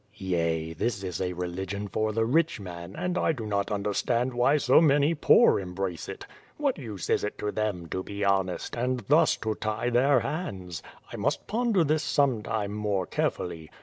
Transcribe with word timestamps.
Yea! 0.15 0.73
this 0.73 1.03
is 1.03 1.21
a 1.21 1.31
religion 1.33 1.87
for 1.87 2.11
the 2.11 2.25
rich 2.25 2.59
man, 2.59 2.95
and 2.95 3.19
I 3.19 3.33
do 3.33 3.45
not 3.45 3.69
under 3.71 3.91
k 3.91 3.97
stand 3.97 4.33
why 4.33 4.57
so 4.57 4.81
many 4.81 5.13
poor 5.13 5.59
embrace 5.59 6.09
it. 6.09 6.25
What 6.57 6.79
use 6.79 7.07
is 7.07 7.23
it 7.23 7.37
to 7.37 7.51
them 7.51 7.85
to 7.89 8.01
be 8.01 8.25
honest, 8.25 8.75
and 8.75 9.01
thus 9.09 9.35
to 9.45 9.53
tie 9.53 9.91
their 9.91 10.21
hands? 10.21 10.81
I 11.13 11.17
must 11.17 11.45
ponder 11.45 11.83
this 11.83 12.01
some 12.01 12.41
time 12.41 12.73
more 12.73 13.05
carefully. 13.05 13.69